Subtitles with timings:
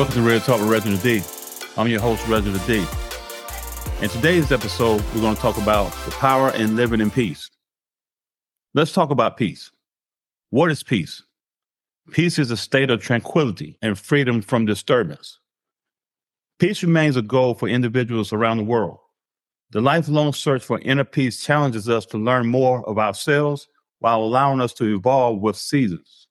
[0.00, 1.20] Welcome to Real Talk with Reginald D.
[1.76, 2.86] I'm your host, Reginald D.
[4.00, 7.50] In today's episode, we're going to talk about the power in living in peace.
[8.72, 9.70] Let's talk about peace.
[10.48, 11.22] What is peace?
[12.12, 15.38] Peace is a state of tranquility and freedom from disturbance.
[16.58, 19.00] Peace remains a goal for individuals around the world.
[19.68, 24.62] The lifelong search for inner peace challenges us to learn more of ourselves while allowing
[24.62, 26.26] us to evolve with seasons.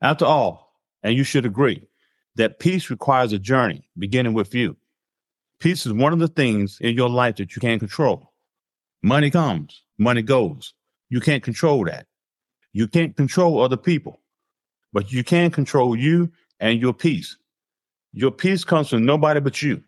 [0.00, 1.87] After all, and you should agree,
[2.38, 4.76] that peace requires a journey beginning with you.
[5.60, 8.32] Peace is one of the things in your life that you can't control.
[9.02, 10.72] Money comes, money goes.
[11.10, 12.06] You can't control that.
[12.72, 14.20] You can't control other people,
[14.92, 16.30] but you can control you
[16.60, 17.36] and your peace.
[18.12, 19.82] Your peace comes from nobody but you.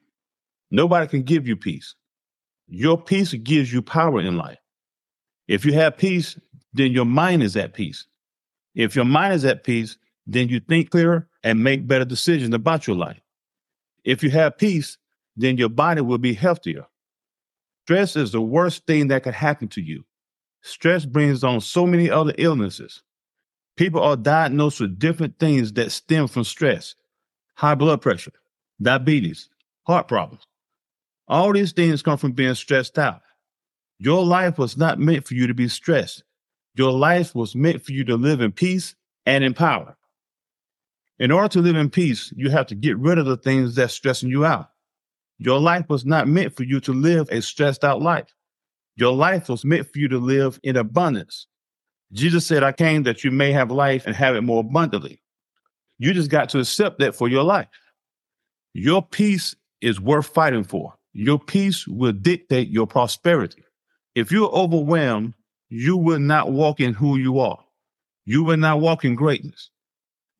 [0.73, 1.95] Nobody can give you peace.
[2.67, 4.59] Your peace gives you power in life.
[5.47, 6.39] If you have peace,
[6.73, 8.07] then your mind is at peace.
[8.75, 12.87] If your mind is at peace, then you think clearer and make better decisions about
[12.87, 13.21] your life.
[14.05, 14.99] If you have peace,
[15.37, 16.87] then your body will be healthier.
[17.85, 20.05] Stress is the worst thing that could happen to you.
[20.63, 23.03] Stress brings on so many other illnesses.
[23.77, 26.95] People are diagnosed with different things that stem from stress
[27.55, 28.33] high blood pressure,
[28.81, 29.51] diabetes,
[29.87, 30.47] heart problems.
[31.29, 33.21] All these things come from being stressed out.
[33.99, 36.25] Your life was not meant for you to be stressed.
[36.75, 38.95] Your life was meant for you to live in peace
[39.27, 39.97] and in power.
[41.21, 43.93] In order to live in peace, you have to get rid of the things that's
[43.93, 44.71] stressing you out.
[45.39, 48.35] Your life was not meant for you to live a stressed out life.
[48.97, 51.47] Your life was meant for you to live in abundance.
[52.13, 55.23] Jesus said, I came that you may have life and have it more abundantly.
[55.99, 57.69] You just got to accept that for your life.
[58.73, 60.95] Your peace is worth fighting for.
[61.13, 63.63] Your peace will dictate your prosperity.
[64.15, 65.35] If you're overwhelmed,
[65.69, 67.63] you will not walk in who you are.
[68.25, 69.71] You will not walk in greatness.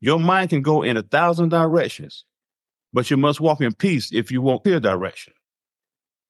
[0.01, 2.25] Your mind can go in a thousand directions,
[2.91, 5.33] but you must walk in peace if you want clear direction.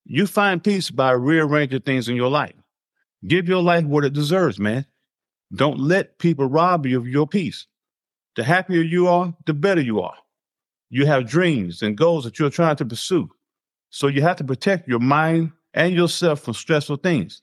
[0.04, 2.56] You find peace by rearranging things in your life.
[3.26, 4.86] Give your life what it deserves, man.
[5.54, 7.66] Don't let people rob you of your peace.
[8.36, 10.16] The happier you are, the better you are.
[10.90, 13.30] You have dreams and goals that you're trying to pursue.
[13.90, 17.42] So you have to protect your mind and yourself from stressful things.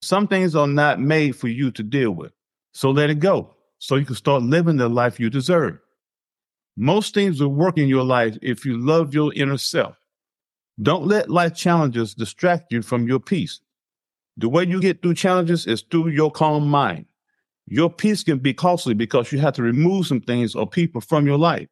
[0.00, 2.32] Some things are not made for you to deal with.
[2.72, 5.78] So let it go so you can start living the life you deserve.
[6.76, 9.96] Most things will work in your life if you love your inner self.
[10.80, 13.60] Don't let life challenges distract you from your peace.
[14.36, 17.06] The way you get through challenges is through your calm mind.
[17.66, 21.26] Your peace can be costly because you have to remove some things or people from
[21.26, 21.68] your life.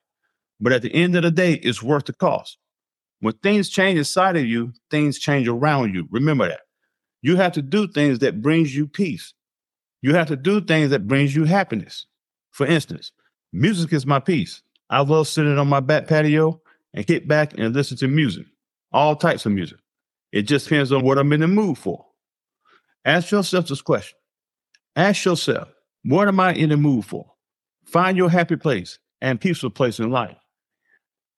[0.61, 2.57] But at the end of the day, it's worth the cost.
[3.21, 6.09] When things change inside of you, things change around you.
[6.11, 6.61] Remember that.
[7.21, 9.35] You have to do things that brings you peace.
[10.01, 12.07] You have to do things that brings you happiness.
[12.51, 13.13] For instance,
[13.53, 14.63] music is my peace.
[14.91, 16.61] I love sitting on my back patio
[16.95, 18.47] and kick back and listen to music,
[18.93, 19.79] all types of music.
[20.33, 22.07] It just depends on what I'm in the mood for.
[23.05, 24.17] Ask yourself this question.
[24.97, 25.69] Ask yourself,
[26.05, 27.33] what am I in the mood for?
[27.85, 30.37] Find your happy place and peaceful place in life.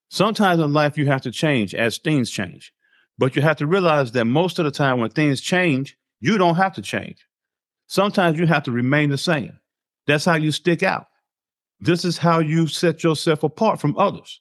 [0.09, 2.73] Sometimes in life, you have to change as things change,
[3.17, 6.55] but you have to realize that most of the time when things change, you don't
[6.55, 7.25] have to change.
[7.91, 9.59] Sometimes you have to remain the same.
[10.07, 11.07] That's how you stick out.
[11.81, 14.39] This is how you set yourself apart from others.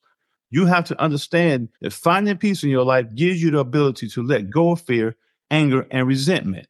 [0.50, 4.22] You have to understand that finding peace in your life gives you the ability to
[4.22, 5.16] let go of fear,
[5.50, 6.68] anger, and resentment.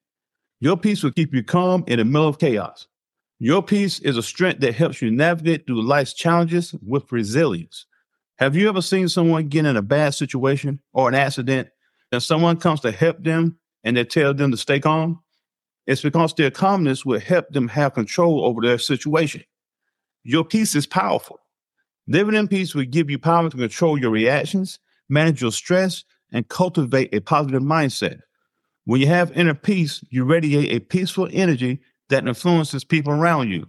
[0.61, 2.87] Your peace will keep you calm in the middle of chaos.
[3.39, 7.85] Your peace is a strength that helps you navigate through life's challenges with resilience.
[8.39, 11.69] Have you ever seen someone get in a bad situation or an accident
[12.11, 15.21] and someone comes to help them and they tell them to stay calm?
[15.91, 19.43] It's because their calmness will help them have control over their situation.
[20.23, 21.41] Your peace is powerful.
[22.07, 26.49] Living in peace will give you power to control your reactions, manage your stress, and
[26.49, 28.21] cultivate a positive mindset.
[28.85, 33.69] When you have inner peace, you radiate a peaceful energy that influences people around you.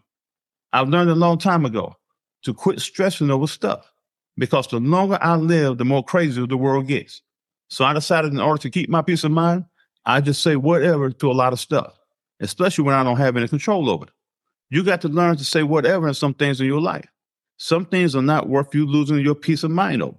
[0.73, 1.95] I've learned a long time ago
[2.43, 3.91] to quit stressing over stuff
[4.37, 7.23] because the longer I live, the more crazy the world gets.
[7.69, 9.65] So I decided in order to keep my peace of mind,
[10.05, 11.97] I just say whatever to a lot of stuff,
[12.41, 14.11] especially when I don't have any control over it.
[14.69, 17.07] You got to learn to say whatever in some things in your life.
[17.57, 20.17] Some things are not worth you losing your peace of mind over.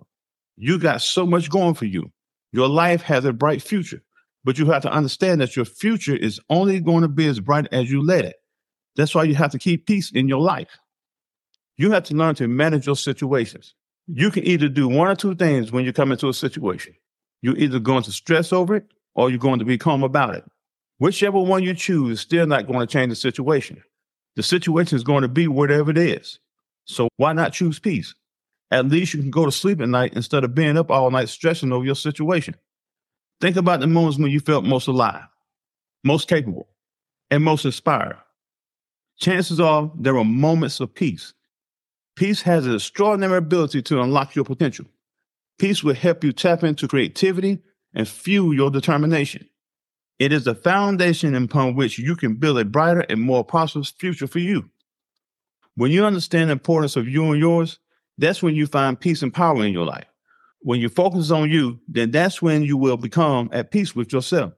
[0.56, 2.10] You got so much going for you.
[2.52, 4.02] Your life has a bright future.
[4.44, 7.66] But you have to understand that your future is only going to be as bright
[7.72, 8.36] as you let it.
[8.96, 10.78] That's why you have to keep peace in your life.
[11.76, 13.74] You have to learn to manage your situations.
[14.06, 16.94] You can either do one or two things when you come into a situation.
[17.40, 20.44] You're either going to stress over it or you're going to be calm about it.
[21.02, 23.82] Whichever one you choose is still not going to change the situation.
[24.36, 26.38] The situation is going to be whatever it is.
[26.84, 28.14] So why not choose peace?
[28.70, 31.28] At least you can go to sleep at night instead of being up all night
[31.28, 32.54] stressing over your situation.
[33.40, 35.24] Think about the moments when you felt most alive,
[36.04, 36.68] most capable,
[37.32, 38.18] and most inspired.
[39.18, 41.34] Chances are there were moments of peace.
[42.14, 44.86] Peace has an extraordinary ability to unlock your potential.
[45.58, 47.58] Peace will help you tap into creativity
[47.92, 49.48] and fuel your determination.
[50.18, 54.26] It is the foundation upon which you can build a brighter and more prosperous future
[54.26, 54.70] for you.
[55.76, 57.78] When you understand the importance of you and yours,
[58.18, 60.06] that's when you find peace and power in your life.
[60.60, 64.52] When you focus on you, then that's when you will become at peace with yourself.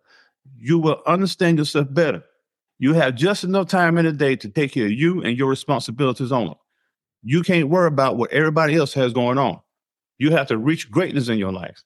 [0.58, 2.22] You will understand yourself better.
[2.78, 5.48] You have just enough time in the day to take care of you and your
[5.48, 6.56] responsibilities only.
[7.22, 9.60] You can't worry about what everybody else has going on.
[10.18, 11.82] You have to reach greatness in your life.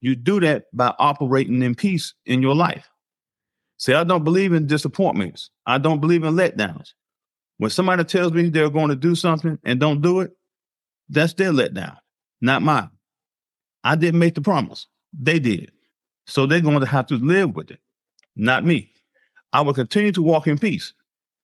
[0.00, 2.88] You do that by operating in peace in your life.
[3.82, 5.50] See, I don't believe in disappointments.
[5.66, 6.92] I don't believe in letdowns.
[7.58, 10.30] When somebody tells me they're going to do something and don't do it,
[11.08, 11.96] that's their letdown,
[12.40, 12.90] not mine.
[13.82, 14.86] I didn't make the promise.
[15.12, 15.72] They did.
[16.28, 17.80] So they're going to have to live with it,
[18.36, 18.92] not me.
[19.52, 20.94] I will continue to walk in peace.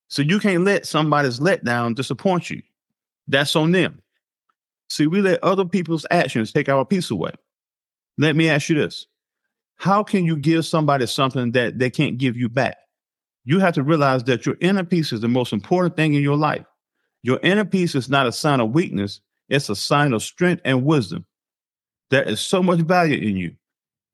[0.06, 2.62] So you can't let somebody's letdown disappoint you.
[3.26, 4.00] That's on them.
[4.90, 7.32] See, we let other people's actions take our peace away.
[8.16, 9.08] Let me ask you this
[9.78, 12.76] How can you give somebody something that they can't give you back?
[13.44, 16.36] You have to realize that your inner peace is the most important thing in your
[16.36, 16.66] life.
[17.22, 20.84] Your inner peace is not a sign of weakness, it's a sign of strength and
[20.84, 21.24] wisdom.
[22.10, 23.54] There is so much value in you.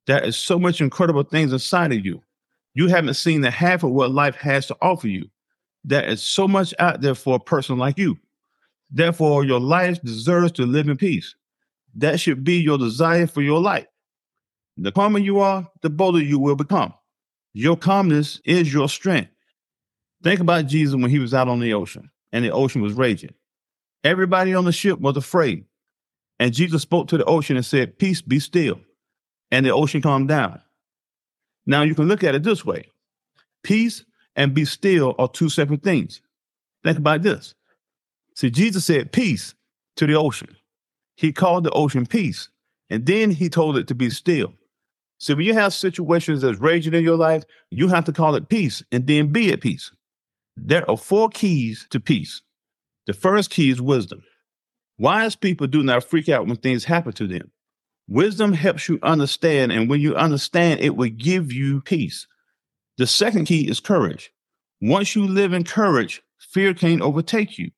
[0.07, 2.21] There is so much incredible things inside of you.
[2.75, 5.29] You haven't seen the half of what life has to offer you.
[5.83, 8.17] There is so much out there for a person like you.
[8.91, 11.35] Therefore, your life deserves to live in peace.
[11.95, 13.87] That should be your desire for your life.
[14.77, 16.93] The calmer you are, the bolder you will become.
[17.53, 19.31] Your calmness is your strength.
[20.23, 23.33] Think about Jesus when he was out on the ocean and the ocean was raging.
[24.03, 25.65] Everybody on the ship was afraid.
[26.39, 28.79] And Jesus spoke to the ocean and said, Peace be still.
[29.51, 30.61] And the ocean calmed down.
[31.65, 32.89] Now you can look at it this way
[33.63, 34.03] peace
[34.35, 36.21] and be still are two separate things.
[36.83, 37.55] Think about this
[38.35, 39.55] See, Jesus said peace
[39.95, 40.55] to the ocean.
[41.15, 42.49] He called the ocean peace,
[42.89, 44.53] and then he told it to be still.
[45.17, 48.49] So when you have situations that's raging in your life, you have to call it
[48.49, 49.91] peace and then be at peace.
[50.57, 52.41] There are four keys to peace.
[53.07, 54.23] The first key is wisdom.
[54.97, 57.51] Wise people do not freak out when things happen to them.
[58.07, 62.27] Wisdom helps you understand, and when you understand, it will give you peace.
[62.97, 64.31] The second key is courage.
[64.81, 67.71] Once you live in courage, fear can't overtake you.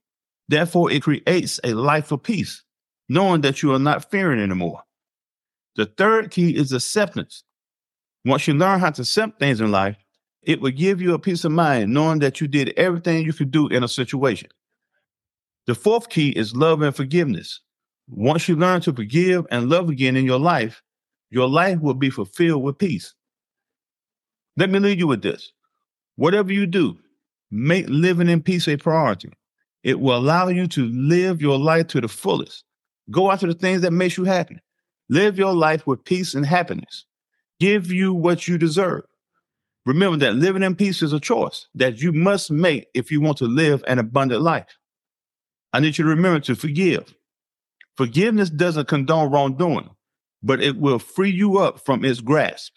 [0.48, 2.64] Therefore, it creates a life of peace,
[3.10, 4.84] knowing that you are not fearing anymore.
[5.78, 7.44] The third key is acceptance.
[8.26, 9.96] Once you learn how to accept things in life,
[10.42, 13.52] it will give you a peace of mind, knowing that you did everything you could
[13.52, 14.50] do in a situation.
[15.68, 17.62] The fourth key is love and forgiveness.
[18.10, 20.82] Once you learn to forgive and love again in your life,
[21.30, 23.14] your life will be fulfilled with peace.
[24.56, 25.52] Let me leave you with this.
[26.16, 26.98] Whatever you do,
[27.52, 29.30] make living in peace a priority.
[29.84, 32.64] It will allow you to live your life to the fullest.
[33.12, 34.60] Go after the things that makes you happy.
[35.10, 37.06] Live your life with peace and happiness.
[37.60, 39.04] Give you what you deserve.
[39.86, 43.38] Remember that living in peace is a choice that you must make if you want
[43.38, 44.78] to live an abundant life.
[45.72, 47.16] I need you to remember to forgive.
[47.96, 49.90] Forgiveness doesn't condone wrongdoing,
[50.44, 52.74] but it will free you up from its grasp.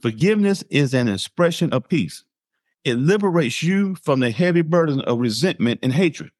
[0.00, 2.24] Forgiveness is an expression of peace.
[2.84, 6.30] It liberates you from the heavy burden of resentment and hatred.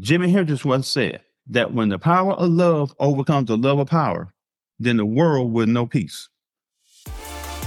[0.00, 4.32] Jimi Hendrix once said that when the power of love overcomes the love of power,
[4.78, 6.28] then the world will know peace.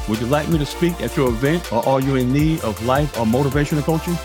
[0.08, 2.84] Would you like me to speak at your event or are you in need of
[2.86, 4.16] life or motivational coaching?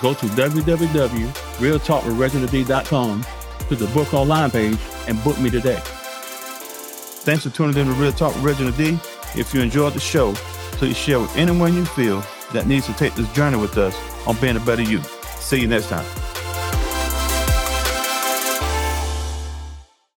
[0.00, 3.24] Go to www.realtalkwithreginald.com
[3.68, 5.80] to the book online page and book me today.
[7.24, 8.98] Thanks for tuning in to Real Talk with Reginald D.
[9.36, 10.32] If you enjoyed the show,
[10.72, 14.36] please share with anyone you feel that needs to take this journey with us on
[14.40, 15.00] being a better you.
[15.38, 16.21] See you next time.